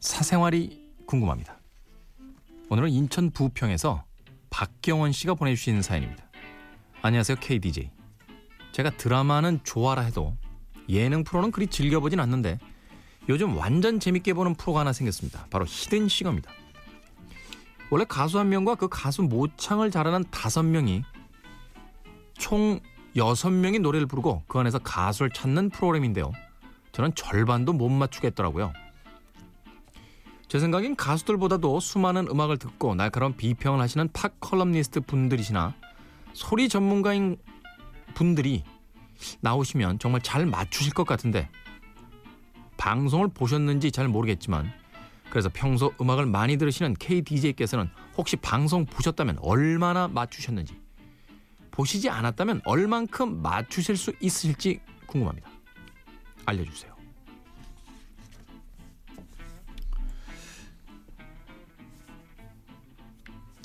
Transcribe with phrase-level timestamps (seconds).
[0.00, 1.58] 사생활이 궁금합니다.
[2.70, 4.04] 오늘은 인천 부평에서
[4.50, 6.24] 박경원 씨가 보내주신 사연입니다.
[7.02, 7.90] 안녕하세요 KDJ.
[8.72, 10.36] 제가 드라마는 좋아라 해도
[10.88, 12.58] 예능 프로는 그리 즐겨보진 않는데
[13.28, 15.46] 요즘 완전 재밌게 보는 프로가 하나 생겼습니다.
[15.50, 16.50] 바로 히든 싱어입니다.
[17.90, 21.02] 원래 가수 한 명과 그 가수 모창을 자라는 다섯 명이
[22.34, 22.78] 총
[23.16, 26.30] 여섯 명이 노래를 부르고 그 안에서 가수를 찾는 프로그램인데요.
[26.92, 28.72] 저는 절반도 못 맞추겠더라고요.
[30.48, 35.74] 제 생각엔 가수들보다도 수많은 음악을 듣고 날카로운 비평을 하시는 팝 칼럼니스트 분들이시나
[36.32, 37.36] 소리 전문가인
[38.14, 38.64] 분들이
[39.40, 41.50] 나오시면 정말 잘 맞추실 것 같은데
[42.78, 44.72] 방송을 보셨는지 잘 모르겠지만
[45.28, 50.74] 그래서 평소 음악을 많이 들으시는 KDJ께서는 혹시 방송 보셨다면 얼마나 맞추셨는지
[51.70, 55.50] 보시지 않았다면 얼만큼 맞추실 수 있으실지 궁금합니다.
[56.46, 56.97] 알려주세요.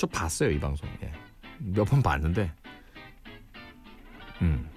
[0.04, 0.90] 저 봤어요 이 방송.
[1.02, 1.12] 예.
[1.60, 2.52] 몇 번 봤는데,
[4.42, 4.70] 음,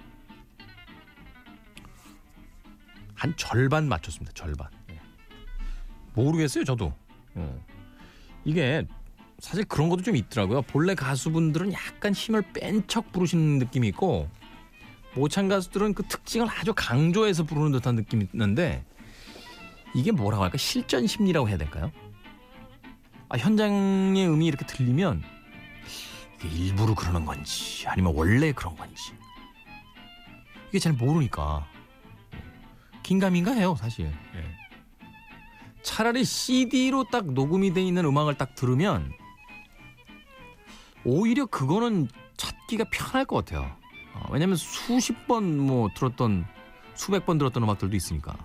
[3.13, 4.31] 한 절반 맞췄습니다.
[4.33, 4.69] 절반.
[4.91, 4.99] 예.
[6.13, 6.93] 모르겠어요 저도.
[7.35, 7.65] 어.
[8.45, 8.85] 이게
[9.39, 10.61] 사실 그런 것도 좀 있더라고요.
[10.61, 14.29] 본래 가수분들은 약간 힘을 뺀 척 부르시는 느낌이 있고
[15.13, 18.85] 모창 가수들은 그 특징을 아주 강조해서 부르는 듯한 느낌이 있는데
[19.93, 21.91] 이게 뭐라고 할까 실전 심리라고 해야 될까요?
[23.29, 25.23] 아, 현장의 음이 이렇게 들리면
[26.43, 29.13] 이게 일부러 그러는 건지 아니면 원래 그런 건지.
[30.69, 31.65] 이게 잘 모르니까.
[33.03, 34.05] 긴가민가 해요 사실.
[34.35, 34.57] 예.
[35.81, 39.11] 차라리 CD로 딱 녹음이 돼 있는 음악을 딱 들으면
[41.05, 43.71] 오히려 그거는 찾기가 편할 것 같아요.
[44.13, 46.45] 어, 왜냐면 수십 번 뭐 들었던
[46.95, 48.35] 수백 번 들었던 음악들도 있으니까.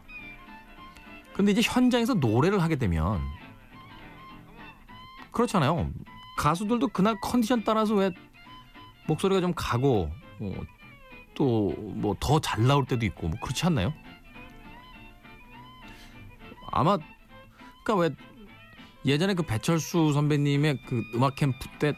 [1.35, 3.21] 근데 이제 현장에서 노래를 하게 되면
[5.33, 5.91] 그렇잖아요.
[6.39, 8.11] 가수들도 그날 컨디션 따라서 왜
[9.07, 10.11] 목소리가 좀 가고
[10.41, 10.53] 어,
[11.35, 13.93] 또뭐 더 잘 나올 때도 있고 뭐 그렇지 않나요?
[16.71, 16.99] 아마
[17.85, 18.11] 그러니까 왜
[19.05, 21.93] 예전에 그 배철수 선배님의 그 음악 캠프 때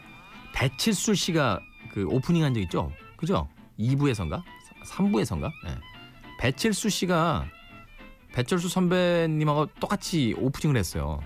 [0.53, 1.59] 배칠수 씨가
[1.91, 2.91] 그 오프닝 한 적 있죠?
[3.15, 3.47] 그죠?
[3.79, 4.41] 2부에선가?
[4.85, 5.51] 3부에선가?
[5.65, 5.75] 네.
[6.39, 7.45] 배칠수 씨가
[8.33, 11.21] 배철수 선배님하고 똑같이 오프닝을 했어요.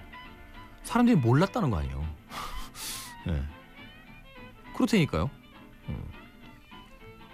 [0.90, 2.04] 사람들이 몰랐다는 거 아니에요.
[3.28, 3.44] 네.
[4.76, 5.30] 그렇다니까요.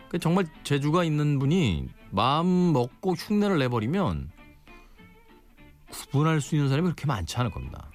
[0.09, 4.29] 그 정말 재주가 있는 분이 마음 먹고 흉내를 내버리면
[5.89, 7.89] 구분할 수 있는 사람이 그렇게 많지 않을 겁니다.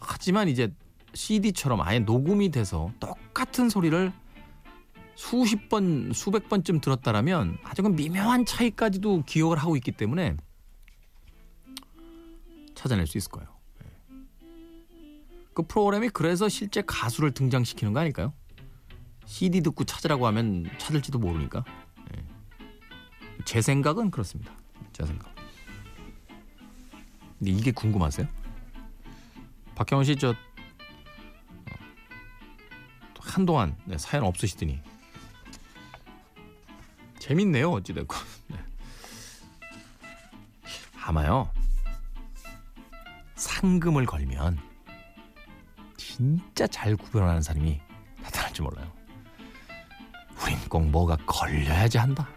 [0.00, 0.72] 하지만 이제
[1.12, 4.10] CD처럼 아예 녹음이 돼서 똑같은 소리를
[5.16, 10.36] 수십 번, 수백 번쯤 들었다라면 아주 그 미묘한 차이까지도 기억을 하고 있기 때문에
[12.74, 13.57] 찾아낼 수 있을 거예요.
[15.58, 18.32] 그 프로그램이 그래서 실제 가수를 등장시키는 거 아닐까요?
[19.26, 21.64] CD 듣고 찾으라고 하면 찾을지도 모르니까.
[22.14, 22.24] 예.
[23.44, 24.52] 제 생각은 그렇습니다.
[24.92, 25.34] 제 생각.
[27.40, 28.28] 근데 이게 궁금하세요?
[29.74, 30.32] 박경원 씨저
[33.18, 34.80] 한동안 네, 사연 없으시더니
[37.18, 38.18] 재밌네요 어찌됐건
[38.48, 38.58] 네.
[41.04, 41.50] 아마요
[43.34, 44.58] 상금을 걸면
[46.18, 47.80] 진짜 잘 구별하는 사람이
[48.22, 48.92] 나타날지 몰라요.
[50.42, 52.28] 우린 꼭 뭐가 걸려야지 한다.